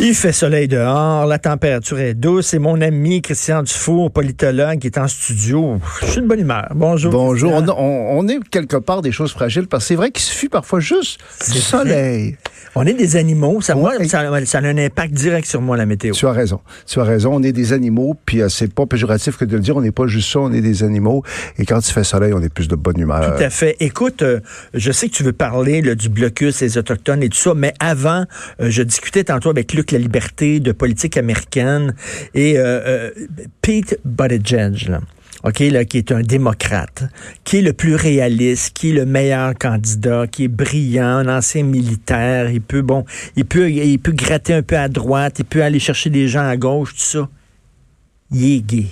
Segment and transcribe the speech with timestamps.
[0.00, 4.86] Il fait soleil dehors, la température est douce et mon ami Christian Dufour, politologue, qui
[4.86, 5.80] est en studio.
[6.02, 6.68] Je suis de bonne humeur.
[6.76, 7.10] Bonjour.
[7.10, 7.52] Bonjour.
[7.52, 10.48] On, on- on est quelque part des choses fragiles parce que c'est vrai qu'il suffit
[10.48, 11.18] parfois juste
[11.52, 12.36] du soleil.
[12.74, 13.60] On est des animaux.
[13.60, 16.12] Ça, moi, ça, ça a un impact direct sur moi, la météo.
[16.12, 16.60] Tu as raison.
[16.86, 17.34] Tu as raison.
[17.34, 19.76] On est des animaux, puis euh, c'est pas péjoratif que de le dire.
[19.76, 20.40] On n'est pas juste ça.
[20.40, 21.22] On est des animaux.
[21.58, 23.36] Et quand il fait soleil, on est plus de bonne humeur.
[23.36, 23.76] Tout à fait.
[23.80, 24.40] Écoute, euh,
[24.74, 27.74] je sais que tu veux parler là, du blocus, des Autochtones et tout ça, mais
[27.80, 28.24] avant,
[28.60, 31.94] euh, je discutais tantôt avec Luc La Liberté de politique américaine
[32.34, 33.10] et euh, euh,
[33.62, 35.00] Pete Buttigieg, là,
[35.44, 37.04] OK, là, qui est un démocrate,
[37.44, 41.62] qui est le plus réaliste, qui est le meilleur candidat, qui est brillant, un ancien
[41.62, 43.04] militaire, il peut, bon,
[43.36, 46.48] il peut, il peut gratter un peu à droite, il peut aller chercher des gens
[46.48, 47.28] à gauche, tout ça.
[48.32, 48.86] Il est gay.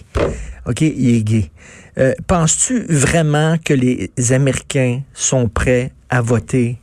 [0.67, 1.50] OK, il est gay.
[1.98, 6.78] Euh, Penses-tu vraiment que les Américains sont prêts à voter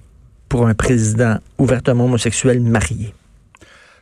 [0.49, 3.13] pour un président ouvertement homosexuel marié?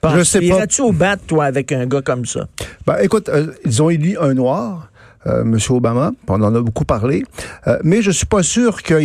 [0.01, 0.45] Penses-tu- Je sais pas.
[0.45, 2.47] Irais-tu au bat, toi, avec un gars comme ça?
[2.87, 4.91] Ben, écoute, euh, ils ont élu un noir.
[5.27, 5.58] Euh, M.
[5.69, 7.23] Obama, on en a beaucoup parlé,
[7.67, 8.97] Euh, mais je suis pas sûr qu'il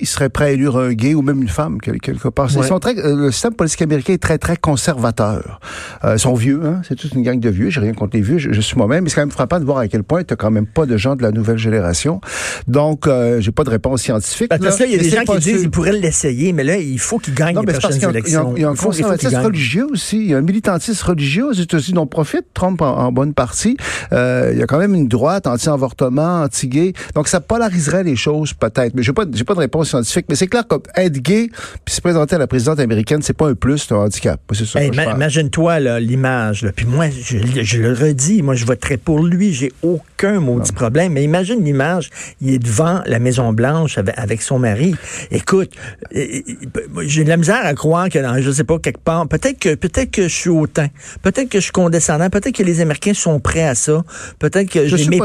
[0.00, 2.48] il serait prêt à élire un gay ou même une femme quel- quelque part.
[2.54, 5.60] Ils sont très, euh, le système politique américain est très très conservateur.
[6.04, 6.80] Euh, ils sont vieux, hein?
[6.88, 7.70] c'est toute une gang de vieux.
[7.70, 9.04] J'ai rien contre les vieux, je, je suis moi-même.
[9.04, 10.96] Mais c'est quand même frappant de voir à quel point tu quand même pas de
[10.96, 12.20] gens de la nouvelle génération.
[12.68, 14.48] Donc, euh, j'ai pas de réponse scientifique.
[14.48, 16.98] Parce là, il y a des gens qui disent qu'ils pourraient l'essayer, mais là, il
[16.98, 18.52] faut qu'ils gagnent Non, les prochaines a un- élections.
[18.56, 20.16] il y a un, il Il il conservatisme religieux aussi.
[20.18, 23.76] Il y a un militantisme religieux aux États-Unis dont profite Trump en, en bonne partie.
[24.12, 26.92] Euh, il y a quand même une droite anti-avortement, anti-gay.
[27.14, 28.94] Donc, ça polariserait les choses, peut-être.
[28.94, 30.26] Mais j'ai pas, j'ai pas de réponse scientifique.
[30.28, 31.50] Mais c'est clair qu'être gay
[31.84, 34.40] puis se présenter à la présidente américaine, c'est pas un plus, c'est un handicap.
[34.52, 34.90] C'est Hey.
[34.90, 36.66] Imagine-toi là, l'image.
[36.74, 39.52] Puis moi, je, je le redis, moi, je voterai pour lui.
[39.52, 41.12] J'ai aucun maudit problème.
[41.12, 42.10] Mais imagine l'image.
[42.40, 44.94] Il est devant la Maison-Blanche avec, avec son mari.
[45.30, 45.70] Écoute,
[46.14, 49.26] euh, euh, j'ai de la misère à croire que dans, je sais pas, quelque part,
[49.28, 50.88] peut-être que peut-être que je suis hautain.
[51.22, 52.30] Peut-être que je suis condescendant.
[52.30, 54.04] Peut-être que les Américains sont prêts à ça.
[54.38, 55.18] Peut-être que je, les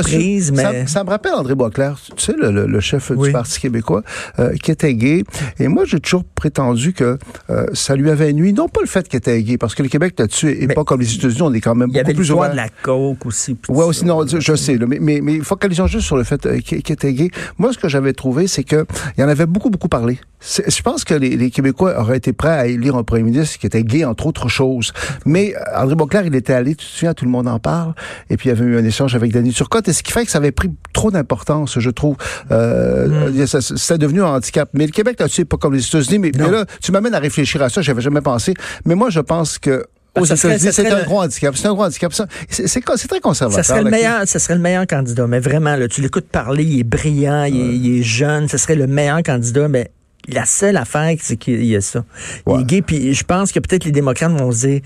[0.53, 0.85] mais...
[0.85, 3.27] Ça, ça me rappelle André Boisclair, tu sais, le, le- le chef Oui.
[3.27, 4.03] du Parti québécois,
[4.39, 5.23] euh, qui était gay.
[5.59, 7.17] Et moi, j'ai toujours prétendu que
[7.49, 8.53] euh, ça lui avait nuit.
[8.53, 10.83] Non pas le fait qu'il était gay, parce que le Québec là-dessus est Mais pas
[10.83, 12.51] comme les États-Unis, on est quand même il y avait beaucoup plus l'histoire ouvert.
[12.51, 13.55] de la coke aussi.
[13.55, 16.59] tout aussi, non, je sais, là, mais, mais, mais focalisons juste sur le fait euh,
[16.59, 17.29] qu'il qu'il était gay.
[17.57, 18.85] Moi, ce que j'avais trouvé, c'est que
[19.17, 20.19] il y en avait beaucoup, beaucoup parlé.
[20.41, 23.65] Je pense que les, les Québécois auraient été prêts à élire un premier ministre qui
[23.67, 24.93] était gay, entre autres choses.
[25.25, 27.93] Mais euh, André Bonclair, il était allé, tu te souviens, tout le monde en parle,
[28.29, 30.25] et puis il y avait eu un échange avec Danny Turcotte, et ce qui fait
[30.25, 32.15] que ça avait pris trop d'importance, je trouve.
[32.51, 33.47] Euh, Mm.
[33.47, 34.69] ça- C'était devenu un handicap.
[34.73, 37.61] Mais le Québec, là-dessus, c'est pas comme les États-Unis, mais, là, tu m'amènes à réfléchir
[37.61, 38.53] à ça, j'avais jamais pensé.
[38.85, 39.85] Mais moi, je pense que
[40.15, 41.55] aux États-Unis, c'est un gros handicap.
[41.55, 42.11] C'est un gros handicap.
[42.13, 43.63] C'est c'est- c'est très conservateur.
[43.63, 46.63] Ça serait, le meilleur, ça serait le meilleur candidat, mais vraiment, là, tu l'écoutes parler,
[46.63, 49.91] il est brillant, il, est, il est jeune, ce serait le meilleur candidat, mais
[50.27, 52.03] la seule affaire, c'est qu'il y a ça.
[52.47, 54.81] Il est gay, puis je pense que peut-être les démocrates vont se dire,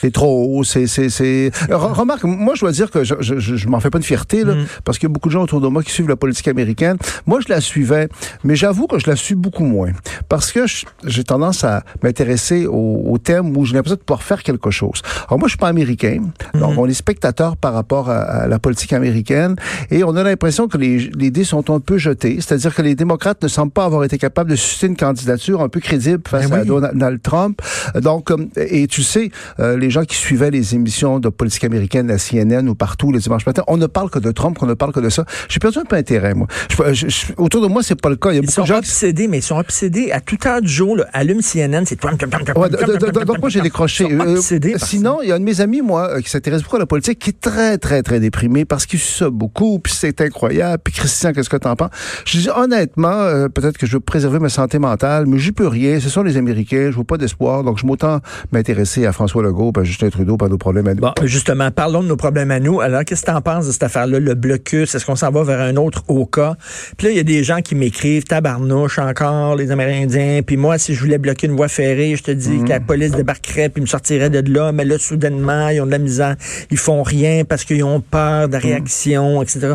[0.00, 1.50] C'est trop haut, c'est c'est c'est.
[1.68, 4.44] Re- Remarque, moi je dois dire que je je, je, m'en fais pas de fierté
[4.44, 4.66] là, Mm.
[4.84, 6.96] parce qu'il y a beaucoup de gens autour de moi qui suivent la politique américaine.
[7.26, 8.08] Moi je la suivais,
[8.44, 9.92] mais j'avoue que je la suis beaucoup moins
[10.28, 10.60] parce que
[11.04, 15.02] j'ai tendance à m'intéresser aux, aux thèmes où j'ai l'impression de pouvoir faire quelque chose.
[15.28, 16.18] Alors moi je suis pas américain,
[16.54, 16.78] donc Mm-hmm.
[16.78, 19.56] on est spectateur par rapport à, à la politique américaine
[19.90, 22.94] et on a l'impression que les, les dés sont un peu jetés, c'est-à-dire que les
[22.94, 26.48] démocrates ne semblent pas avoir été capables de susciter une candidature un peu crédible face
[26.50, 26.64] Ben à.
[26.64, 27.60] Donald Trump.
[28.00, 29.30] Donc euh, et tu sais,
[29.60, 33.20] euh, les gens qui suivaient les émissions de politique américaine, la CNN ou partout le
[33.20, 35.24] dimanche matin, on ne parle que de Trump, on ne parle que de ça.
[35.48, 36.48] J'ai perdu un peu intérêt, moi.
[36.70, 38.30] Je- je- je- autour de moi, c'est pas le cas.
[38.30, 40.20] Il y a ils beaucoup sont de gens qui obsédés, mais ils sont obsédés à
[40.20, 43.48] toute heure du jour, là, allume CNN, c'est Trump, Trump, Trump, Ouais, Trump, donc moi
[43.48, 44.06] j'ai décroché.
[44.10, 44.40] Euh,
[44.78, 46.86] sinon, il y a un de mes amis, moi, euh, qui s'intéresse beaucoup à la
[46.86, 50.82] politique, qui est très, très, très déprimé parce qu'il suit ça beaucoup, puis c'est incroyable.
[50.84, 51.90] Puis Christian, qu'est-ce que t'en penses?
[52.24, 55.68] Je dis honnêtement, euh, peut-être que je veux préserver ma santé mentale, mais j'y peux
[55.68, 56.00] rien.
[56.00, 58.20] Ce sont les Américains, je vois pas d'espoir, donc je m'autant
[58.52, 61.00] m'intéresser à François Legault, Justin Trudeau, pas nos problèmes à nous.
[61.00, 62.80] Bon, justement, parlons de nos problèmes à nous.
[62.80, 64.94] Alors, qu'est-ce que tu en penses de cette affaire-là, le blocus?
[64.94, 66.56] Est-ce qu'on s'en va vers un autre au cas?
[66.96, 70.40] Puis là, il y a des gens qui m'écrivent, tabarnouche encore, les Amérindiens.
[70.44, 73.12] Puis moi, si je voulais bloquer une voie ferrée, je te dis que la police
[73.12, 74.72] débarquerait puis me sortirait de là.
[74.72, 76.36] Mais là, soudainement, ils ont de la misère.
[76.70, 79.74] Ils font rien parce qu'ils ont peur de la réaction, etc.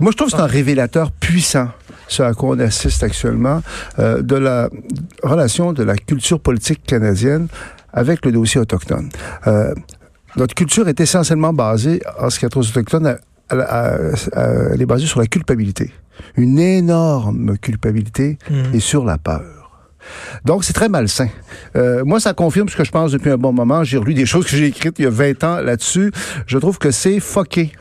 [0.00, 1.68] Moi, je trouve que c'est un révélateur puissant,
[2.08, 3.62] ce à quoi on assiste actuellement,
[3.98, 4.70] euh, de la
[5.22, 7.48] relation de la culture politique canadienne
[7.92, 9.08] avec le dossier autochtone.
[9.46, 9.74] Euh,
[10.36, 13.16] notre culture est essentiellement basée, en ce qui est aux Autochtones,
[13.50, 15.92] elle est basée sur la culpabilité.
[16.36, 18.74] Une énorme culpabilité Mm.
[18.74, 19.90] et sur la peur.
[20.44, 21.28] Donc, c'est très malsain.
[21.76, 23.84] Euh, moi, ça confirme ce que je pense depuis un bon moment.
[23.84, 26.12] J'ai relu des choses que j'ai écrites il y a 20 ans là-dessus.
[26.46, 27.72] Je trouve que c'est foqué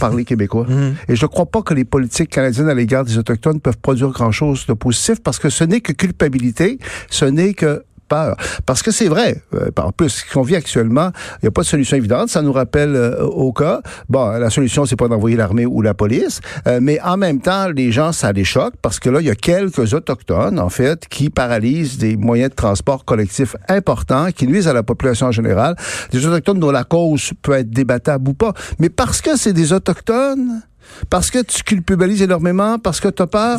[0.00, 0.66] par les Québécois.
[1.08, 4.08] Et je ne crois pas que les politiques canadiennes à l'égard des Autochtones peuvent produire
[4.10, 6.78] grand-chose de positif parce que ce n'est que culpabilité,
[7.10, 11.44] ce n'est que Parce que c'est vrai, euh, en plus, ce qu'on vit actuellement, il
[11.44, 12.28] n'y a pas de solution évidente.
[12.28, 15.94] Ça nous rappelle euh, au cas, bon, la solution, c'est pas d'envoyer l'armée ou la
[15.94, 19.26] police, euh, mais en même temps, les gens, ça les choque parce que là, il
[19.26, 24.46] y a quelques Autochtones, en fait, qui paralysent des moyens de transport collectifs importants, qui
[24.46, 25.76] nuisent à la population en général.
[26.12, 28.52] Des Autochtones dont la cause peut être débattable ou pas.
[28.78, 30.62] Mais parce que c'est des Autochtones,
[31.10, 33.58] parce que tu culpabilises énormément, parce que tu as peur,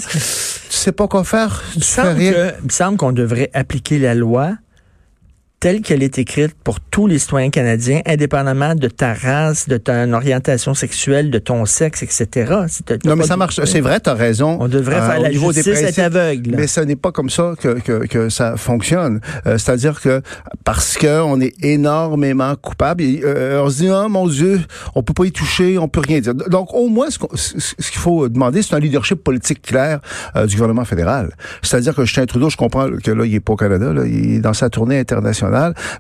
[0.70, 2.32] tu sais pas quoi faire, Il tu me fais semble rien.
[2.34, 4.54] que- il me semble qu'on devrait appliquer la loi
[5.60, 10.14] telle qu'elle est écrite pour tous les citoyens canadiens, indépendamment de ta race, de ton
[10.14, 12.54] orientation sexuelle, de ton sexe, etc.
[13.06, 13.60] Non, mais ça marche.
[13.66, 14.58] C'est vrai, tu as raison.
[14.62, 15.98] On devrait Euh, faire au la niveau des justice principes.
[16.00, 16.56] être aveugle.
[16.56, 19.20] Mais ce n'est pas comme ça que, que, que ça fonctionne.
[19.48, 20.22] Euh, C'est-à-dire que
[20.64, 24.62] parce que on est énormément coupable, et, euh, on se dit oh mon Dieu,
[24.94, 26.36] on peut pas y toucher, on peut rien dire.
[26.36, 27.54] Donc au moins qu'on- ce
[27.92, 30.00] qu'il faut demander, c'est un leadership politique clair
[30.36, 31.32] euh, du gouvernement fédéral.
[31.64, 34.36] C'est-à-dire que Justin Trudeau, je comprends que là il est pas au Canada, là, il
[34.36, 35.47] est dans sa tournée internationale,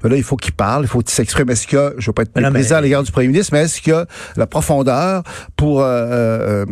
[0.03, 1.49] mais là il faut qu'il parle, il faut qu'il s'exprime.
[1.49, 3.61] Est-ce que je veux pas être Mais méprisant mais- à l'égard du premier ministre, mais
[3.63, 4.05] est-ce qu'il y a
[4.35, 5.23] la profondeur
[5.55, 6.65] pour euh, euh,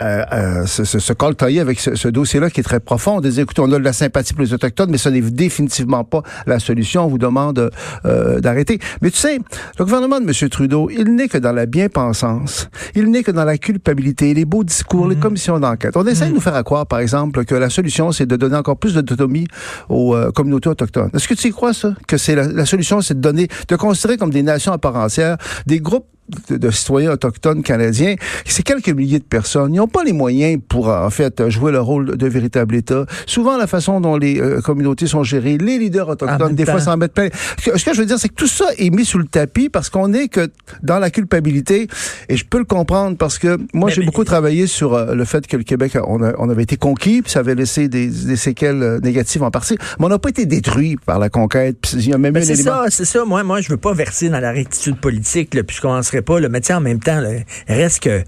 [0.00, 3.16] euh, euh, se, se, se coltailler avec ce, ce dossier-là qui est très profond?
[3.16, 6.04] On dit, écoutez, on a de la sympathie pour les Autochtones, mais ce n'est définitivement
[6.04, 7.04] pas la solution.
[7.04, 7.70] On vous demande
[8.04, 8.78] euh, d'arrêter.
[9.02, 9.38] Mais tu sais,
[9.78, 10.48] le gouvernement de M.
[10.50, 12.68] Trudeau, il n'est que dans la bien-pensance.
[12.94, 15.96] Il n'est que dans la culpabilité, les beaux discours, les commissions d'enquête.
[15.96, 18.76] On essaie de nous faire croire, par exemple, que la solution, c'est de donner encore
[18.76, 19.46] plus d'autonomie
[19.88, 21.10] aux euh, communautés autochtones.
[21.14, 21.94] Est-ce que tu y crois, ça?
[22.06, 25.36] Que c'est la, solution, c'est de donner, de considérer comme des nations à part entière
[25.66, 26.06] des groupes
[26.50, 28.14] de, de citoyens autochtones canadiens,
[28.44, 29.74] c'est quelques milliers de personnes.
[29.74, 33.06] Ils n'ont pas les moyens pour, en fait, jouer le rôle de véritable État.
[33.26, 36.80] Souvent, la façon dont les euh, communautés sont gérées, les leaders autochtones, des fois, temps.
[36.80, 37.28] s'en mettent plein.
[37.58, 39.26] Ce que, ce que je veux dire, c'est que tout ça est mis sous le
[39.26, 40.48] tapis parce qu'on est que
[40.82, 41.88] dans la culpabilité.
[42.28, 45.46] Et je peux le comprendre parce que moi, j'ai beaucoup travaillé sur euh, le fait
[45.46, 48.36] que le Québec, on, a- on avait été conquis, puis ça avait laissé des, des
[48.36, 49.76] séquelles euh, négatives en partie.
[49.98, 51.92] Mais on n'a pas été détruit par la conquête.
[51.94, 53.24] Il y a même Ben, c'est ça, c'est ça.
[53.24, 56.40] Moi, moi, je veux pas verser dans la rectitude politique, là, puis je commencerai pas.
[56.40, 57.30] Là, mais en même temps, là,
[57.68, 58.22] reste que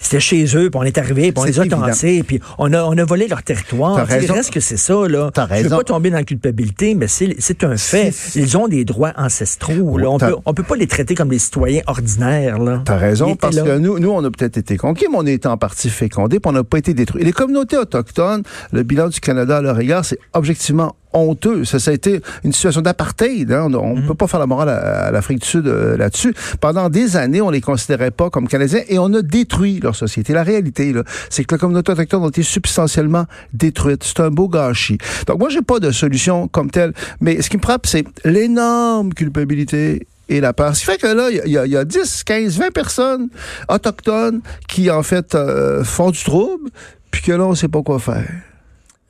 [0.00, 2.84] c'était chez eux, puis on est arrivé, puis on les a tassés, puis on a,
[2.84, 4.06] on a volé leur territoire.
[4.06, 4.34] Raison.
[4.34, 5.30] Reste que c'est ça, là.
[5.34, 5.76] T'as Je veux raison.
[5.78, 8.12] pas tomber dans la culpabilité, mais c'est un fait.
[8.36, 9.98] Ils ont des droits ancestraux.
[9.98, 10.08] Là.
[10.08, 12.60] On, T'as- peut, on peut pas les traiter comme des citoyens ordinaires.
[12.60, 12.82] Là.
[12.84, 13.62] T'as raison, parce là.
[13.62, 16.38] que nous, nous, on a peut-être été conquis, mais on a été en partie fécondés,
[16.38, 17.22] puis on n'a pas été détruits.
[17.22, 21.64] Et les communautés autochtones, le bilan du Canada à leur égard, c'est objectivement honteux.
[21.64, 23.50] Ça, ça a été une situation d'apartheid.
[23.52, 23.68] Hein.
[23.74, 26.34] On ne peut pas faire la morale à, à l'Afrique du Sud euh, là-dessus.
[26.60, 30.32] Pendant des années, on les considérait pas comme Canadiens et on a détruit leur société.
[30.32, 30.94] La réalité,
[31.30, 34.04] c'est que les communautés autochtones ont été substantiellement détruites.
[34.04, 34.98] C'est un beau gâchis.
[35.26, 39.12] Donc moi, j'ai pas de solution comme telle, mais ce qui me frappe, c'est l'énorme
[39.14, 40.74] culpabilité et la peur.
[40.76, 43.28] Ce qui fait que là, il y a- y, a 10, 15, 20 personnes
[43.68, 46.68] autochtones qui, en fait, euh, font du trouble,
[47.10, 48.28] puis que là, on sait pas quoi faire.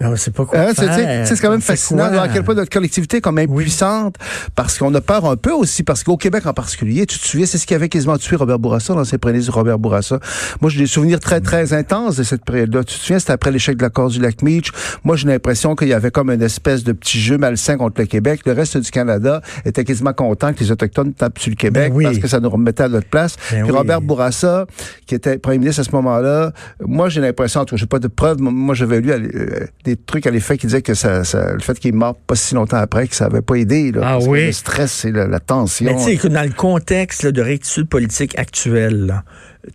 [0.01, 0.73] On sait pas quoi Hein,
[1.25, 4.15] c'est- quand même fascinant de à quel point notre collectivité est quand même puissante
[4.55, 7.47] parce qu'on a peur un peu aussi parce qu'au Québec en particulier, tu te souviens,
[7.47, 10.21] c'est ce qui avait quasiment tué Robert Bourassa, l'ancien premier ministre Robert Bourassa.
[10.61, 12.85] Moi, j'ai des souvenirs très, très intenses de cette période-là.
[12.85, 14.71] Tu te souviens, c'était après l'échec de l'accord du lac Meach.
[15.03, 18.07] Moi, j'ai l'impression qu'il y avait comme une espèce de petit jeu malsain contre le
[18.07, 18.43] Québec.
[18.47, 21.97] Le reste du Canada était quasiment content que les Autochtones tapent sur le Québec Ben
[21.97, 22.05] oui.
[22.05, 23.37] parce que ça nous remettait à notre place.
[23.51, 23.77] Ben Puis oui.
[23.77, 24.67] Robert Bourassa,
[25.07, 27.99] qui était premier ministre à ce moment-là, moi, j'ai l'impression, en tout cas, j'ai pas
[27.99, 31.53] de preuves, moi, j'avais lu euh, des trucs à l'effet qui disaient que ça, ça-
[31.53, 33.93] le fait qu'il est mort pas si longtemps après, que ça avait pas aidé.
[33.93, 34.47] Là, Ah parce que oui?
[34.47, 35.87] Le stress et la, la tension.
[35.87, 39.25] Mais tu sais, dans le contexte là, de rectitude politique actuelle, là,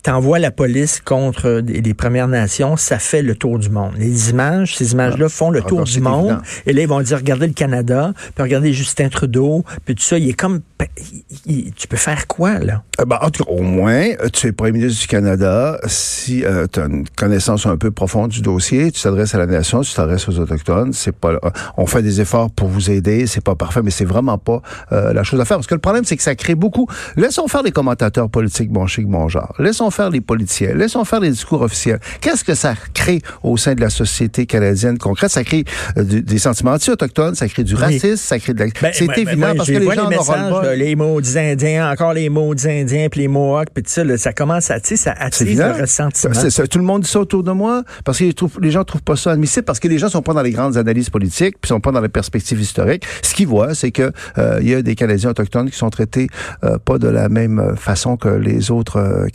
[0.01, 3.93] t'envoies la police contre des- les Premières Nations, ça fait le tour du monde.
[3.97, 6.25] Les images, ces images-là font le Ah, tour du monde.
[6.31, 6.41] évident.
[6.65, 10.17] Et là, ils vont dire, regardez le Canada, puis regardez Justin Trudeau, puis tout ça,
[10.17, 10.61] il est comme...
[10.97, 12.83] il- il- tu peux faire quoi, là?
[12.99, 15.79] Euh, ben, en tout cas, au moins, euh, tu es premier ministre du Canada.
[15.87, 19.81] Si tu as une connaissance un peu profonde du dossier, tu t'adresses à la nation,
[19.81, 20.93] tu t'adresses aux Autochtones.
[20.93, 21.39] C'est pas, euh,
[21.77, 23.27] on fait des efforts pour vous aider.
[23.27, 24.61] C'est pas parfait, mais c'est vraiment pas
[24.91, 25.57] euh, la chose à faire.
[25.57, 26.87] Parce que le problème, c'est que ça crée beaucoup.
[27.15, 29.53] Laissons faire les commentateurs politiques bon chic, bon genre.
[29.59, 31.99] Laissons laissons faire les politiciens, laissons faire les discours officiels.
[32.21, 35.31] Qu'est-ce que ça crée au sein de la société canadienne concrète?
[35.31, 35.65] Ça crée
[35.97, 38.65] euh, des sentiments anti-autochtones, ça crée du racisme, ça crée de la...
[38.65, 41.91] Ben, c'est ben, ben, évident moi, parce que les gens les messages, les maudits Indiens,
[41.91, 45.11] encore les maudits Indiens, puis les Mohawks, puis tout ça, là, ça commence à, ça
[45.17, 46.33] attise le ressentiment.
[46.69, 49.01] Tout le monde dit ça autour de moi parce que les, trouvent- les gens trouvent
[49.01, 51.69] pas ça admissible parce que les gens sont pas dans les grandes analyses politiques puis
[51.69, 53.05] sont pas dans les perspectives historiques.
[53.23, 56.27] Ce qu'ils voient, c'est que euh, il y a des Canadiens autochtones qui sont traités
[56.63, 59.27] euh, pas de la même façon que les autres euh,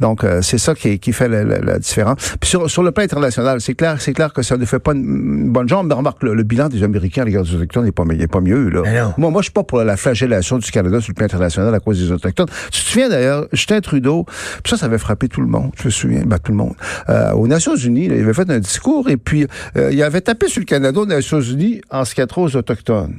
[0.00, 2.36] Donc euh, c'est ça qui, qui fait la, la- la différence.
[2.40, 4.92] Puis sur, sur le plan international, c'est clair, c'est clair que ça ne fait pas
[4.92, 5.86] une, bonne jambe.
[5.88, 8.40] Mais remarque le, le bilan des Américains à l'égard des autochtones n'est pas, est pas
[8.40, 8.82] mieux là.
[9.18, 11.80] Moi, moi, je suis pas pour la flagellation du Canada sur le plan international à
[11.80, 12.48] cause des Autochtones.
[12.70, 14.24] Tu te souviens d'ailleurs, Justin Trudeau,
[14.62, 16.74] puis ça, ça avait frappé tout le monde, je me souviens, ben, tout le monde.
[17.08, 20.20] Euh, aux Nations Unies, là, il avait fait un discours et puis euh, il avait
[20.20, 23.16] tapé sur le Canada aux Nations Unies en ce qui a aux Autochtones.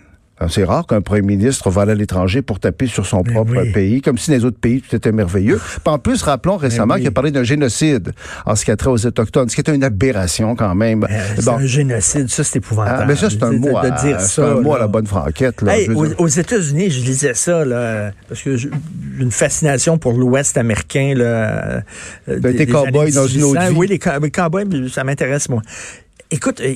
[0.48, 3.72] C'est rare qu'un premier ministre va à l'étranger pour taper sur son Ben propre oui.
[3.72, 5.58] pays, comme si les autres pays, tout était merveilleux.
[5.58, 7.02] Puis en plus, rappelons récemment oui.
[7.02, 8.14] qu'il a parlé d'un génocide
[8.46, 11.04] en ce qui a trait aux Autochtones, ce qui était une aberration quand même.
[11.04, 13.00] Euh, c'est un génocide, ça, c'est épouvantable.
[13.02, 15.62] Ah, mais ça, c'est un mot, à, dire ça, un mot à la bonne franquette.
[15.62, 18.70] Là, Hey, aux, États-Unis, je lisais ça, là, parce que j'ai
[19.20, 21.14] une fascination pour l'Ouest américain.
[21.16, 21.82] Là,
[22.28, 23.50] euh, Ben, t'es cow-boy années dans une 1800.
[23.50, 23.76] autre vie.
[23.78, 25.62] Oui, les les cow-boys, ça m'intéresse, moi.
[26.32, 26.76] Écoute, euh,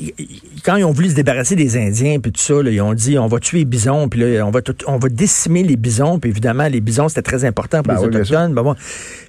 [0.66, 3.20] quand ils ont voulu se débarrasser des Indiens puis tout ça, là, ils ont dit
[3.20, 6.18] on va tuer les bisons, puis là, on va tout- on va décimer les bisons,
[6.18, 8.54] puis évidemment les bisons c'était très important pour Ben les oui, autochtones.
[8.56, 8.76] Ben bon.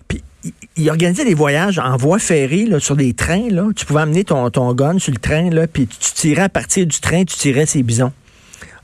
[0.08, 3.68] Puis ils- ils organisaient des voyages en voie ferrée là, sur des trains là.
[3.76, 6.86] Tu pouvais amener ton ton gun sur le train là, puis tu tirais à partir
[6.86, 8.12] du train, tu tirais ces bisons.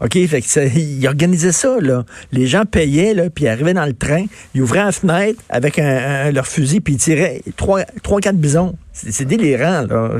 [0.02, 2.04] OK, fait que ça, ils organisaient ça, là.
[2.32, 5.78] Les gens payaient, là, puis ils arrivaient dans le train, ils ouvraient la fenêtre avec
[5.78, 5.84] un,
[6.26, 8.74] un- leur fusil, puis ils tiraient trois, trois, quatre bisons.
[9.08, 10.10] C'est délirant, là.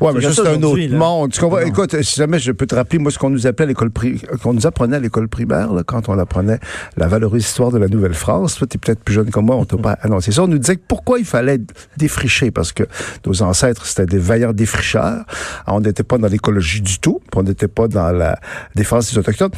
[0.00, 0.96] Ouais, mais ça, c'est un autre là.
[0.96, 1.32] monde.
[1.32, 1.60] Tu comprends?
[1.60, 3.90] Écoute, si jamais je peux te rappeler, moi, ce qu'on nous appelait à l'école
[4.42, 6.58] qu'on nous apprenait à l'école primaire, là, quand on apprenait
[6.96, 8.56] la valeureuse histoire de la Nouvelle-France.
[8.56, 10.42] Toi, t'es peut-être plus jeune que moi, on t'a pas annoncé ça.
[10.42, 11.60] On nous disait que pourquoi il fallait
[11.96, 12.84] défricher, parce que
[13.26, 15.24] nos ancêtres, c'était des vaillants défricheurs.
[15.66, 18.38] On n'était pas dans l'écologie du tout, on n'était pas dans la
[18.74, 19.50] défense des Autochtones.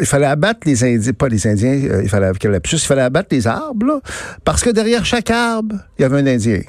[0.00, 3.46] Il fallait abattre les Indiens, pas les Indiens, euh, il fallait, il fallait abattre les
[3.46, 4.00] arbres, là,
[4.44, 6.60] parce que derrière chaque arbre, il y avait un Indien.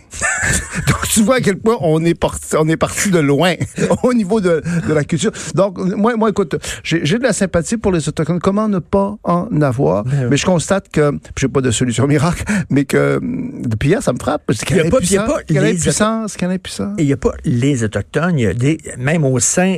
[0.88, 3.53] Donc, tu vois à quel on est parti, on est parti de loin
[4.03, 5.31] au niveau de, de la culture.
[5.53, 8.39] Donc, moi, moi écoute, j'ai de la sympathie pour les Autochtones.
[8.39, 10.03] Comment ne pas en avoir?
[10.03, 10.27] Ben oui.
[10.31, 14.13] Mais je constate que, puis j'ai pas de solution miracle, mais que depuis hier, ça
[14.13, 14.43] me frappe.
[14.69, 15.00] Il y a pas-
[15.57, 15.77] a les.
[16.97, 19.77] Et il n'y a pas les Autochtones, il y a des, même au sein,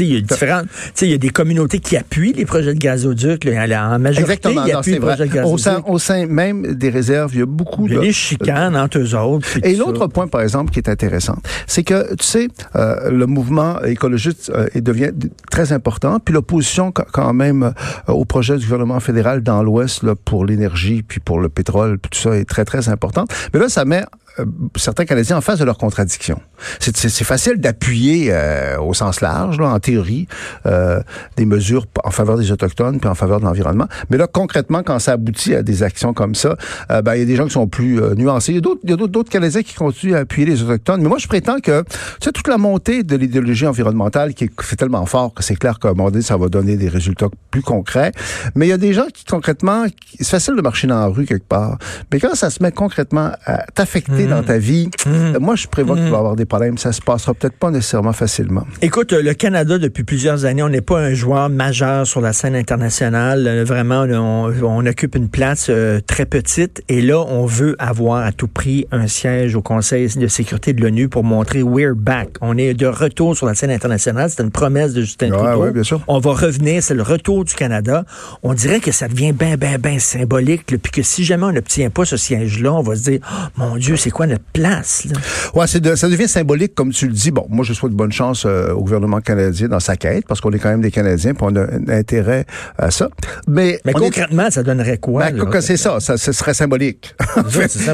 [0.00, 2.74] il y a différentes, tu sais, il y a des communautés qui appuient les projets
[2.74, 5.88] de gazoduc, là, en majorité, Exactement, ils appuient les projets de Au sein, gazoduc.
[5.90, 8.04] au sein même des réserves, il y a beaucoup Il y a de...
[8.06, 9.46] des chicanes entre eux autres.
[9.62, 11.36] Et l'autre point, par exemple, qui est intéressant,
[11.66, 15.10] c'est que, tu sais, euh, le mouvement écologiste euh, devient
[15.50, 20.04] très important, puis l'opposition qu- quand même euh, au projet du gouvernement fédéral dans l'Ouest
[20.24, 23.30] pour l'énergie, puis pour le pétrole, puis tout ça est très, très importante.
[23.52, 24.04] Mais là, ça met
[24.38, 24.44] euh,
[24.76, 26.40] certains Canadiens en face de leurs contradictions.
[26.80, 30.26] C'est- facile d'appuyer euh, au sens large, là, en théorie,
[30.66, 31.00] euh,
[31.36, 33.86] des mesures en faveur des Autochtones puis en faveur de l'environnement.
[34.10, 36.56] Mais là, concrètement, quand ça aboutit à des actions comme ça,
[36.90, 38.52] euh, ben, il y a des gens qui sont plus euh, nuancés.
[38.52, 41.00] Il y a d'autres- Canadiens qui continuent à appuyer les Autochtones.
[41.02, 41.88] Mais moi, je prétends que, tu
[42.22, 45.88] sais, toute la montée de l'idéologie environnementale qui est tellement fort que c'est clair qu'à
[45.88, 48.12] un moment donné, ça va donner des résultats plus concrets.
[48.54, 49.86] Mais il y a des gens qui, concrètement,
[50.18, 51.78] c'est facile de marcher dans la rue quelque part.
[52.12, 55.96] Mais quand ça se met concrètement à t'affecter dans ta vie, euh, moi, je prévois
[55.96, 56.78] que tu vas avoir des problèmes.
[56.78, 58.64] Ça se passera peut-être pas nécessairement facilement.
[58.82, 62.32] Écoute, euh, le Canada, depuis plusieurs années, on n'est pas un joueur majeur sur la
[62.32, 63.46] scène internationale.
[63.46, 66.82] Euh, Vraiment, on, on occupe une place euh, très petite.
[66.88, 70.80] Et là, on veut avoir à tout prix un siège au Conseil de sécurité de
[70.82, 72.30] l'ONU pour montrer we're back.
[72.40, 74.30] On est de retour sur la scène internationale.
[74.30, 75.62] C'est une promesse de Justin Ouais, Trudeau.
[75.62, 76.00] ouais, bien sûr.
[76.08, 78.04] On va revenir, c'est le retour du Canada.
[78.42, 80.64] On dirait que ça devient ben, ben, ben symbolique.
[80.66, 83.76] Puis que si jamais on n'obtient pas ce siège-là, on va se dire, Oh, mon
[83.76, 85.04] Dieu, c'est quoi notre place?
[85.04, 85.18] Là?
[85.54, 87.30] Ouais, de- ça devient symbolique, comme tu le dis.
[87.30, 90.52] Bon, moi, je souhaite bonne chance euh, au gouvernement canadien dans sa quête, parce qu'on
[90.52, 92.46] est quand même des Canadiens, puis on a un intérêt
[92.78, 93.08] à ça.
[93.46, 95.30] Mais, Mais on est- concrètement, ça donnerait quoi?
[95.30, 97.14] Ben, c'est ça, ça, ce serait symbolique.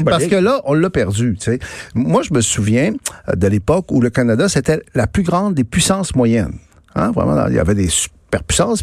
[0.05, 1.35] Parce que là, on l'a perdu.
[1.39, 1.59] Tu sais.
[1.95, 2.93] Moi, je me souviens
[3.29, 6.53] euh, de l'époque où le Canada, c'était la plus grande des puissances moyennes.
[6.95, 7.89] Hein, vraiment, il y avait des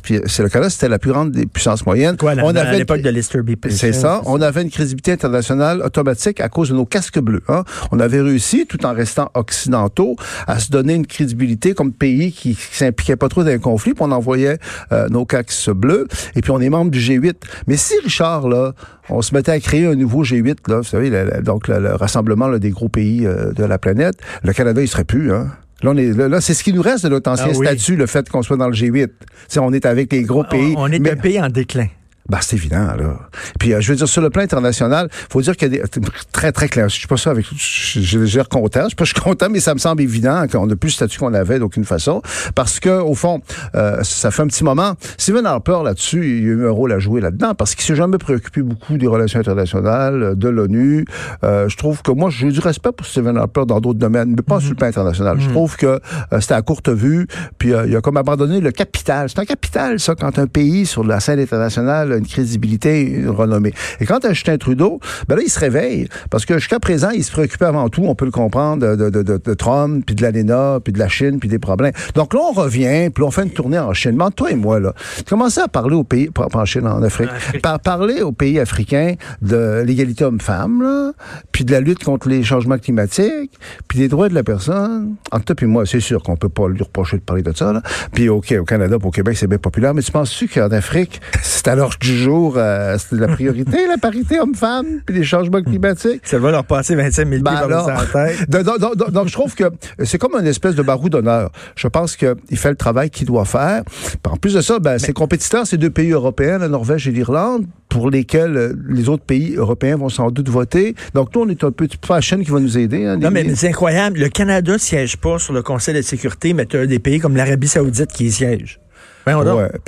[0.02, 2.16] puis c'est le Canada, c'était la plus grande des puissances moyennes.
[2.16, 3.56] Quoi, là, on à avait l'époque de Lester B.
[3.56, 4.20] Pearson, c'est ça.
[4.26, 7.42] On avait une crédibilité internationale automatique à cause de nos casques bleus.
[7.48, 7.64] Hein.
[7.92, 12.54] On avait réussi, tout en restant occidentaux, à se donner une crédibilité comme pays qui,
[12.54, 14.58] qui s'impliquait pas trop dans un conflit, puis on envoyait
[14.92, 17.34] euh, nos casques bleus, et puis on est membre du G8.
[17.66, 18.72] Mais si, Richard, là,
[19.08, 21.78] on se mettait à créer un nouveau G8, là, vous savez, le- le- donc le,
[21.78, 25.32] le rassemblement là, des gros pays euh, de la planète, le Canada, il serait plus,
[25.32, 25.48] hein.
[25.82, 27.66] Là, on est, là, là, c'est ce qui nous reste de notre ancien Ah oui.
[27.66, 29.06] statut, le fait qu'on soit dans le G8.
[29.08, 29.12] Tu
[29.46, 30.74] sais, on est avec les gros pays.
[30.76, 31.86] On, on est mais- un pays en déclin.
[32.28, 33.18] Ben, c'est évident, là.
[33.58, 36.00] Puis, euh, je veux dire, sur le plan international, faut dire qu'il y a des,
[36.32, 36.88] très, très clair.
[36.88, 38.82] Je suis pas ça avec, je, je, je content.
[38.82, 40.92] Je suis pas, je suis content, mais ça me semble évident qu'on n'a plus le
[40.92, 42.20] statut qu'on avait d'aucune façon.
[42.54, 43.40] Parce que, au fond,
[43.74, 44.94] euh, ça fait un petit moment.
[45.16, 48.18] Stephen Harper, là-dessus, il a eu un rôle à jouer là-dedans parce qu'il s'est jamais
[48.18, 51.04] préoccupé beaucoup des relations internationales, de l'ONU.
[51.44, 54.42] Euh, je trouve que moi, j'ai du respect pour Stephen Harper dans d'autres domaines, mais
[54.42, 54.60] pas Mhm.
[54.60, 55.40] sur le plan international.
[55.40, 57.26] Je trouve que euh, c'était à courte vue,
[57.58, 59.28] puis euh, il a comme abandonné le capital.
[59.28, 63.72] C'est un capital, ça, quand un pays sur la scène internationale une crédibilité, une renommée.
[64.00, 67.24] Et quand à Justin Trudeau, ben là, il se réveille, parce que jusqu'à présent, il
[67.24, 70.22] se préoccupait avant tout, on peut le comprendre, de, de, de, de Trump, puis de
[70.22, 71.92] l'ALENA, puis de la Chine, puis des problèmes.
[72.14, 74.12] Donc là, on revient, puis on fait une tournée en Chine.
[74.12, 74.94] Demande toi et moi, là,
[75.28, 78.58] commencez à parler aux pays, pas en Chine, en Afrique, En par parler aux pays
[78.58, 81.12] africains de l'égalité homme-femme,
[81.52, 83.52] puis de la lutte contre les changements climatiques,
[83.86, 85.14] puis des droits de la personne.
[85.30, 87.72] Entre toi et moi, c'est sûr qu'on peut pas lui reprocher de parler de ça.
[87.72, 87.82] Là.
[88.12, 91.20] Puis OK, au Canada, puis au Québec, c'est bien populaire, mais tu penses-tu qu'en Afrique,
[91.42, 96.22] c'est l'ordre du jour, euh, c'est la priorité, la parité homme-femme, puis les changements climatiques?
[96.24, 98.48] Ça va leur passer 25 000 Ben alors, tête.
[98.50, 99.64] donc, donc- donc- donc, je trouve que
[100.04, 101.50] c'est comme une espèce de barou d'honneur.
[101.76, 103.82] Je pense qu'il fait le travail qu'il doit faire.
[104.28, 107.66] En plus de ça, ben, ses compétiteurs, c'est deux pays européens, la Norvège et l'Irlande,
[107.88, 110.94] pour lesquels euh, les autres pays européens vont sans doute voter.
[111.14, 113.04] Donc nous, on est un peu, pas la chaîne qui va nous aider.
[113.06, 114.18] Hein, Non, mais c'est incroyable.
[114.18, 117.36] Le Canada siège pas sur le Conseil de sécurité, mais tu as des pays comme
[117.36, 118.78] l'Arabie Saoudite qui y siègent.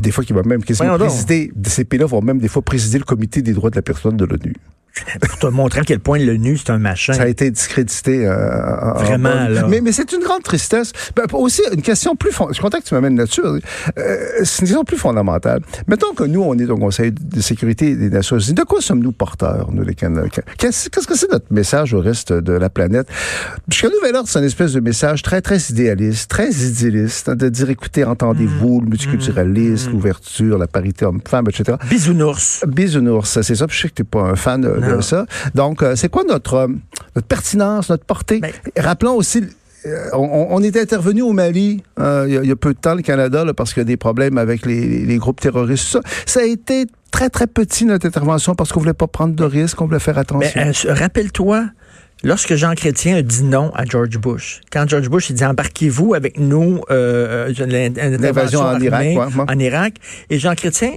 [0.02, 3.42] Des fois, qui va même présider, ces pays-là vont même des fois présider le comité
[3.42, 4.54] des droits de la personne de l'ONU.
[5.20, 7.12] Pour te montrer à quel point l'ONU, c'est un machin.
[7.12, 8.26] Ça a été discrédité.
[8.26, 9.66] euh, en- en Vraiment, là.
[9.68, 10.92] Mais, mais c'est une grande tristesse.
[11.16, 12.30] Ben, aussi, une question plus...
[12.49, 13.40] Je suis content que tu m'amènes là-dessus.
[13.42, 13.61] Euh,
[14.42, 15.61] c'est une question plus fondamentale.
[15.87, 18.54] Mettons que nous, on est au Conseil de sécurité des Nations Unies.
[18.54, 20.42] De quoi sommes-nous porteurs, nous, les Canadiens?
[20.59, 23.06] Qu'est-ce que c'est notre message au reste de la planète?
[23.70, 27.49] Jusqu'à Nouvel Ordre, c'est une espèce de message très, très idéaliste, très idéaliste, hein, de
[27.49, 31.78] dire, écoutez, entendez-vous, le multiculturalisme, l'ouverture, la parité homme-femme, etc.
[31.88, 32.64] Bisounours.
[32.66, 33.66] Bisounours, c'est ça.
[33.68, 35.01] Je sais que t'es pas un fan de, de Non.
[35.03, 35.27] ça.
[35.55, 36.69] Donc, euh, c'est quoi notre, euh,
[37.17, 38.41] notre pertinence, notre portée?
[38.41, 39.43] Ben- Rappelons aussi...
[39.87, 42.75] euh, on, on est intervenu au Mali euh, il y, a- il y a peu
[42.75, 45.87] de temps, le Canada, là, parce qu'il y a des problèmes avec les, groupes terroristes.
[45.89, 49.45] Ça, ça a été très, très petit, notre intervention, parce qu'on voulait pas prendre de
[49.45, 50.61] risques, on voulait faire Mais attention.
[50.91, 51.65] euh, rappelle-toi,
[52.23, 56.13] lorsque Jean Chrétien a dit non à George Bush, quand George Bush il dit embarquez-vous
[56.15, 59.45] avec nous, euh, l'in- L'invasion en Irak, armée ouais, ouais.
[59.49, 59.95] en Irak,
[60.29, 60.93] et Jean Chrétien.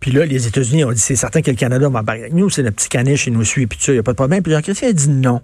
[0.00, 2.50] Puis là, les États-Unis ont dit, c'est certain que le Canada va embarquer avec nous,
[2.50, 4.16] c'est notre petit caniche, il nous suit, puis tout ça, il n'y a pas de
[4.16, 4.42] problème.
[4.42, 5.40] Puis Jean Chrétien a dit non.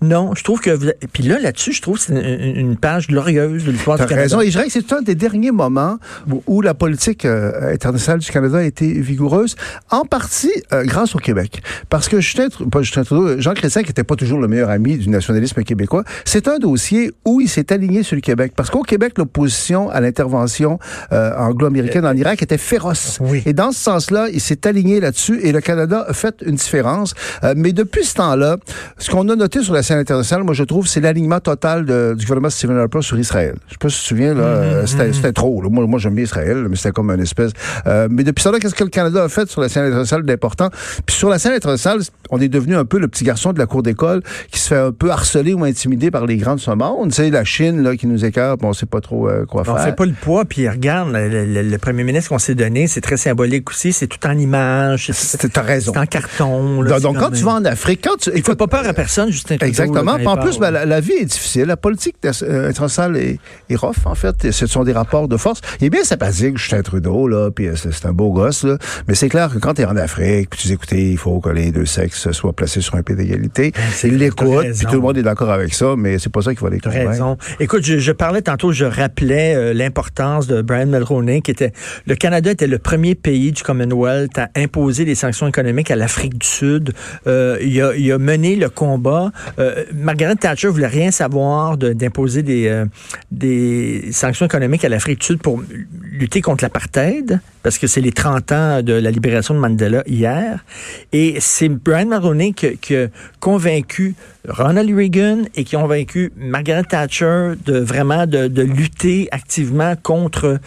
[0.00, 0.70] Non, je trouve que...
[0.70, 4.04] vous- Puis là, là-dessus, je trouve que c'est une, une page glorieuse de l'histoire du
[4.04, 4.22] Canada.
[4.22, 4.40] raison.
[4.40, 5.98] Et je dirais que c'est un des derniers moments
[6.30, 9.56] où, où la politique euh, internationale du Canada a été vigoureuse,
[9.90, 11.62] en partie euh, grâce au Québec.
[11.88, 14.96] Parce que Justin, pas Justin Trudeau, Jean Chrétien, qui n'était pas toujours le meilleur ami
[14.98, 18.52] du nationalisme québécois, c'est un dossier où il s'est aligné sur le Québec.
[18.56, 20.78] Parce qu'au Québec, l'opposition à l'intervention
[21.12, 23.18] euh, anglo-américaine en Irak était féroce.
[23.20, 23.42] Oui.
[23.46, 27.14] Et dans ce sens-là, il s'est aligné là-dessus et le Canada a fait une différence.
[27.44, 28.56] Euh, mais depuis ce temps-là,
[28.98, 32.14] ce qu'on a noté sur la scène internationale, moi je trouve, c'est l'alignement total de-
[32.16, 33.54] du gouvernement Stephen Harper sur Israël.
[33.68, 35.60] Je sais pas si tu te souviens, là, euh, c'était c'était trop.
[35.62, 35.68] là.
[35.70, 37.52] Moi, moi j'aime bien Israël, mais c'était comme une espèce...
[37.86, 40.68] Euh, mais depuis ça, qu'est-ce que le Canada a fait sur la scène internationale d'important?
[41.06, 43.66] Puis sur la scène internationale, on est devenu un peu le petit garçon de la
[43.66, 46.70] cour d'école qui se fait un peu harceler ou intimider par les grands de ce
[46.70, 47.10] monde.
[47.10, 49.74] Tu sais, la Chine là, qui nous écarte, on sait pas trop euh, quoi On
[49.74, 49.84] faire.
[49.84, 53.00] fait pas le poids, puis regarde, le, le- le premier ministre qu'on s'est donné, c'est
[53.00, 55.10] très symbolique aussi, c'est tout en images,
[55.52, 55.92] T'as raison.
[55.94, 56.82] c'est en carton.
[56.82, 58.30] là, Donc, quand tu vas en Afrique, quand tu...
[58.34, 59.71] Il fait pas peur à personne, Justin Trudeau.
[59.80, 60.16] Exactement.
[60.16, 60.60] là, en plus, parle.
[60.60, 61.64] ben, la, la vie est difficile.
[61.64, 63.38] La politique euh, internationale est,
[63.70, 64.44] est rough, en fait.
[64.44, 65.60] Et Ce sont des rapports de force.
[65.80, 68.76] Il est bien sympathique, Justin Trudeau, là, puis euh, c'est un beau gosse, là.
[69.08, 71.40] Mais c'est clair que quand tu es en Afrique, puis tu dis, écoutez, il faut
[71.40, 73.72] que les deux sexes soient placés sur un pied d'égalité.
[73.92, 76.54] c'est- Il l'écoute, puis tout le monde est d'accord avec ça, mais c'est pas ça
[76.54, 77.08] qui va les convaincre.
[77.10, 77.36] raison.
[77.60, 81.72] Écoute, je, je parlais tantôt, je rappelais euh, l'importance de Brian Mulroney, qui était
[82.06, 86.38] le Canada était le premier pays du Commonwealth à imposer des sanctions économiques à l'Afrique
[86.38, 86.92] du Sud.
[87.26, 89.30] Euh, il, a, il a mené le combat.
[89.58, 92.86] Euh, Margaret Thatcher voulait rien savoir d'imposer des, euh,
[93.30, 95.62] des sanctions économiques à l'Afrique du Sud pour
[96.02, 100.64] lutter contre l'apartheid, parce que c'est les 30 ans de la libération de Mandela hier.
[101.12, 102.08] Et c'est Brian
[102.52, 103.06] qui a
[103.40, 104.14] convaincu
[104.48, 110.58] Ronald Reagan et qui ont convaincu Margaret Thatcher de vraiment de, de lutter activement contre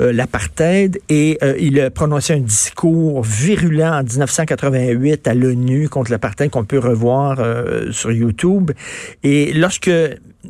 [0.00, 1.00] euh, l'apartheid.
[1.08, 6.64] Et euh, il a prononcé un discours virulent en 1988 à l'ONU contre l'apartheid qu'on
[6.64, 8.72] peut revoir euh, sur YouTube.
[9.22, 9.90] Et lorsque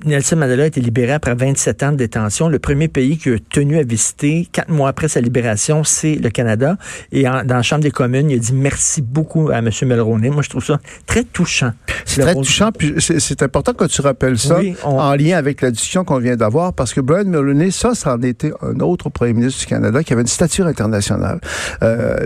[0.05, 2.49] Nelson Mandela a été libéré après 27 ans de détention.
[2.49, 6.31] Le premier pays qui a tenu à visiter quatre mois après sa libération, c'est le
[6.31, 6.77] Canada.
[7.13, 9.71] Et en- dans la Chambre des communes, il a dit merci beaucoup à M.
[9.83, 10.31] Mulroney.
[10.31, 11.73] Moi, je trouve ça très touchant.
[12.05, 15.37] C'est très rôle- touchant, puis c'est important que tu rappelles ça Oui, on- en lien
[15.39, 18.81] avec la discussion qu'on vient d'avoir, parce que Brian Mulroney, ça, ça en était un
[18.81, 21.41] autre premier ministre du Canada qui avait une stature internationale.
[21.83, 22.17] Euh,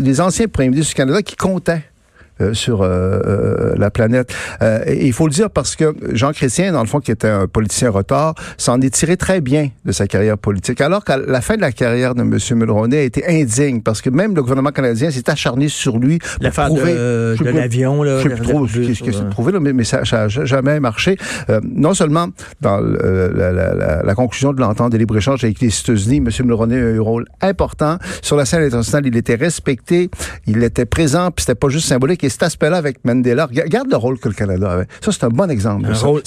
[0.00, 1.82] les anciens premiers ministres du Canada qui comptaient.
[2.40, 2.86] Euh, sur euh,
[3.26, 4.32] euh, la planète.
[4.62, 7.28] Euh, et il faut le dire parce que Jean Chrétien, dans le fond, qui était
[7.28, 10.80] un politicien retard, s'en est tiré très bien de sa carrière politique.
[10.80, 12.38] Alors qu'à la fin de la carrière de M.
[12.58, 16.50] Mulroney a été indigne parce que même le gouvernement canadien s'est acharné sur lui pour
[16.50, 16.92] prouver...
[16.94, 18.18] de, de l'avion, là.
[18.20, 19.28] je sais plus trop ce le- qui ce qui s'est ouais.
[19.30, 21.16] prouvé, mais, mais ça n'a jamais marché.
[21.50, 22.28] Euh, non seulement
[22.60, 26.28] dans le- la, la- la- la conclusion de l'entente de libre-échange avec les États-Unis, M.
[26.46, 27.98] Mulroney a eu un rôle important.
[28.22, 30.10] Sur la scène internationale, il était respecté,
[30.46, 32.24] il était présent, puis c'était pas juste symbolique.
[32.26, 34.86] Et cet aspect-là avec Mandela, rega- regarde le rôle que le Canada avait.
[35.00, 36.06] Ça, c'est un bon exemple Un ça.
[36.06, 36.22] rôle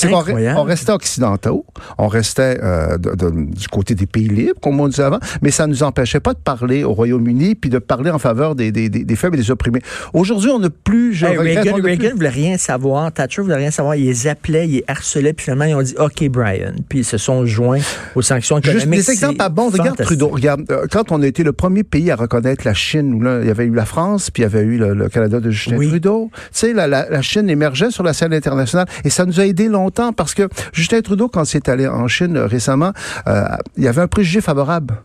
[0.57, 1.65] on restait occidentaux,
[1.97, 5.51] on restait euh, de- de- du côté des pays libres, comme on disait avant, mais
[5.51, 8.71] ça ne nous empêchait pas de parler au Royaume-Uni, puis de parler en faveur des,
[8.71, 9.81] des, des, des faibles et des opprimés.
[10.13, 11.13] Aujourd'hui, on n'a plus...
[11.13, 14.67] Je Hey, regrette, Reagan, plus- voulait rien savoir, Thatcher voulait rien savoir, il les appelait,
[14.67, 17.79] il les harcelait, puis finalement ils ont dit OK Brian, puis ils se sont joints
[18.15, 19.05] aux sanctions Juste économiques.
[19.05, 19.67] des exemples à bon.
[19.69, 19.97] Regarde.
[20.01, 20.29] Trudeau.
[20.29, 23.39] Regarde, euh, quand on a été le premier pays à reconnaître la Chine, où là,
[23.41, 25.49] il y avait eu la France, puis il y avait eu le, le Canada de
[25.51, 25.88] Justin Oui.
[25.89, 26.30] Trudeau.
[26.34, 29.45] Tu sais, la, la, la Chine émergeait sur la scène internationale et ça nous a
[29.45, 32.93] aidé longtemps parce que Justin Trudeau, quand il est allé en Chine euh, récemment,
[33.28, 33.43] euh,
[33.78, 35.02] il y avait un préjugé favorable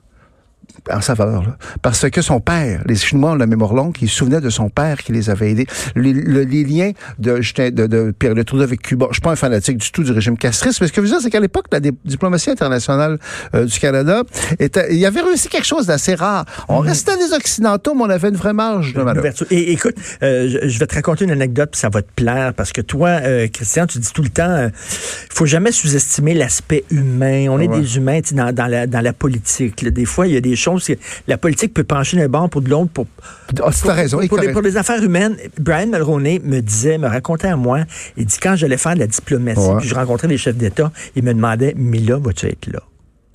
[0.92, 1.56] en sa faveur, là.
[1.82, 4.68] parce que son père, les Chinois ont la mémoire longue, ils se souvenaient de son
[4.68, 5.66] père qui les avait aidés.
[5.96, 9.32] Les, le- les liens de, de, de Pierre Le Trudeau avec Cuba, je suis pas
[9.32, 11.40] un fanatique du tout du régime castriste, mais ce que je veux dire, c'est qu'à
[11.40, 13.18] l'époque, la diplomatie internationale
[13.54, 14.22] euh, du Canada,
[14.58, 16.44] était, il y avait réussi quelque chose d'assez rare.
[16.68, 19.00] On restait des Occidentaux, mais on avait une vraie marge de.
[19.00, 19.46] Ouverture.
[19.50, 22.72] Et écoute, euh, je, vais te raconter une anecdote, puis ça va te plaire, parce
[22.72, 27.46] que toi, euh, Christian, tu dis tout le temps, il faut jamais sous-estimer l'aspect humain.
[27.50, 27.80] On est Ouais.
[27.80, 29.80] des humains dans, dans, la, dans la politique.
[29.82, 29.90] là.
[29.90, 30.90] Des fois, il y a des choses,
[31.28, 33.06] la politique peut pencher d'un bord pour de l'autre pour,
[33.54, 34.16] tu as raison.
[34.16, 35.36] pour, et pour les, pour affaires humaines.
[35.58, 37.80] Brian Mulroney me disait, me racontait à moi,
[38.16, 39.76] il dit, quand j'allais faire de la diplomatie, Ouais.
[39.78, 42.80] puis je rencontrais les chefs d'État, il me demandait, Mila, vas-tu être là?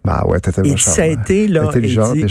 [0.05, 1.85] Bah ouais, Et ça a été là, dit-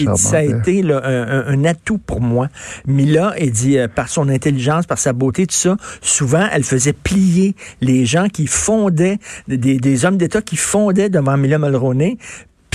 [0.05, 0.59] et ça a hein.
[0.61, 2.49] été là, un, atout pour moi.
[2.87, 6.95] Mila, il dit euh, par son intelligence, par sa beauté, tout ça, souvent elle faisait
[6.95, 12.17] plier les gens qui fondaient, des, des hommes d'État qui fondaient devant Mila Mulroney.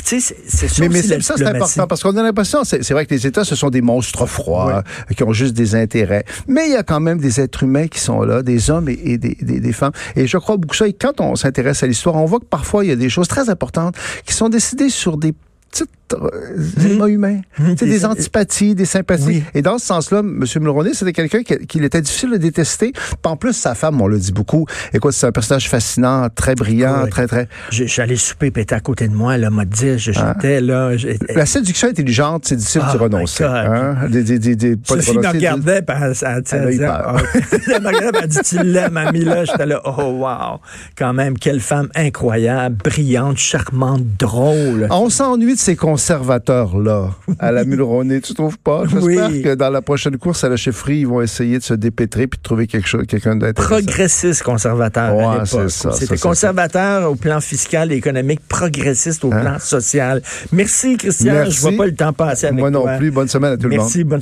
[0.04, 3.06] Puis tu sais, c'est Mais, mais ça, c'est important parce qu'on a l'impression, c'est vrai
[3.06, 6.26] que les États, ce sont des monstres froids euh, qui ont juste des intérêts.
[6.48, 9.00] Mais il y a quand même des êtres humains qui sont là, des hommes et,
[9.04, 9.94] et des, des, des femmes.
[10.16, 10.88] Et je crois beaucoup ça.
[10.88, 13.28] Et quand on s'intéresse à l'histoire, on voit que parfois il y a des choses
[13.28, 15.34] très importantes qui sont décidées sur des
[15.72, 15.90] petites
[16.22, 19.24] euh, éléments humains, Tu sais, Des- antipathies, des sympathies.
[19.26, 19.44] Oui.
[19.54, 20.44] Et dans ce sens-là, M.
[20.60, 22.94] Mulroney, c'était quelqu'un qui- qu'il était difficile de détester.
[23.24, 24.66] En plus, sa femme, on le dit beaucoup.
[24.94, 27.10] Écoute, c'est un personnage fascinant, très brillant, Oui.
[27.10, 27.48] très, très...
[27.72, 30.96] J'allais souper, puis elle était à côté de moi, là, m'a dit, je- j'étais là.
[30.98, 33.44] j'étais- La séduction intelligente, c'est difficile Oh de my renoncer.
[33.44, 33.96] Hein?
[34.10, 36.74] Des, des, des, des, pas de Sophie me renoncer, des- regardait, puis elle, elle, elle,
[36.74, 37.04] Elle a.
[37.08, 37.18] Ah,
[37.76, 39.46] elle me regardait, elle dit, tu l'aimes, Ami, là?
[39.46, 40.60] J'étais là, oh, wow.
[40.98, 44.88] Quand même, quelle femme incroyable, brillante, charmante, drôle.
[44.90, 45.76] On s'ennuie de ces
[46.08, 48.84] conservateurs-là à la Mulroney, tu trouves pas?
[48.88, 49.42] J'espère Oui.
[49.42, 52.38] que dans la prochaine course à la chefferie, ils vont essayer de se dépêtrer puis
[52.38, 53.76] de trouver quelque chose, quelqu'un d'intéressant.
[53.76, 55.48] Progressiste conservateur Ouais, à l'époque.
[55.48, 60.22] c'est ça, C'était ça, conservateur au plan fiscal et économique, progressiste au plan social.
[60.52, 61.34] Merci, Christian.
[61.34, 61.52] Merci.
[61.58, 62.98] Je vois pas le temps passer avec Moi non toi.
[62.98, 63.12] plus.
[63.12, 63.80] Bonne semaine à tout le monde.
[63.80, 64.22] Merci, bonne semaine.